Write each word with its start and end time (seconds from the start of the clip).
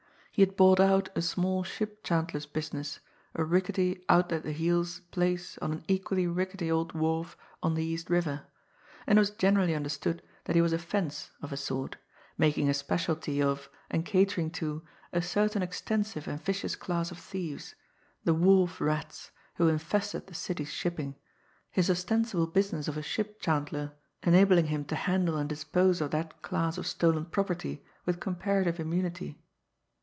He 0.33 0.41
had 0.43 0.55
bought 0.55 0.79
out 0.79 1.09
a 1.13 1.21
small 1.21 1.61
ship 1.61 2.03
chandler's 2.05 2.45
business, 2.45 3.01
a 3.35 3.43
rickety, 3.43 4.01
out 4.07 4.31
at 4.31 4.43
the 4.43 4.53
heels 4.53 5.01
place 5.11 5.57
on 5.57 5.73
an 5.73 5.83
equally 5.89 6.25
rickety 6.25 6.71
old 6.71 6.93
wharf 6.93 7.35
on 7.61 7.75
the 7.75 7.83
East 7.83 8.09
River; 8.09 8.45
and 9.05 9.19
it 9.19 9.21
was 9.21 9.29
generally 9.29 9.75
understood 9.75 10.23
that 10.45 10.55
he 10.55 10.61
was 10.61 10.71
a 10.71 10.79
"fence" 10.79 11.31
of 11.41 11.51
a 11.51 11.57
sort, 11.57 11.97
making 12.37 12.69
a 12.69 12.73
speciality 12.73 13.41
of, 13.41 13.69
and 13.91 14.05
catering 14.05 14.49
to, 14.51 14.83
a 15.11 15.21
certain 15.21 15.61
extensive 15.61 16.29
and 16.29 16.41
vicious 16.41 16.77
class 16.77 17.11
of 17.11 17.19
thieves, 17.19 17.75
the 18.23 18.33
wharf 18.33 18.79
rats, 18.79 19.31
who 19.55 19.67
infested 19.67 20.27
the 20.27 20.33
city's 20.33 20.71
shipping 20.71 21.13
his 21.71 21.89
ostensible 21.89 22.47
business 22.47 22.87
of 22.87 22.95
a 22.95 23.03
ship 23.03 23.41
chandler 23.41 23.91
enabling 24.23 24.67
him 24.67 24.85
to 24.85 24.95
handle 24.95 25.35
and 25.35 25.49
dispose 25.49 25.99
of 25.99 26.11
that 26.11 26.41
class 26.41 26.77
of 26.77 26.87
stolen 26.87 27.25
property 27.25 27.83
with 28.05 28.21
comparative 28.21 28.79
immunity. 28.79 29.37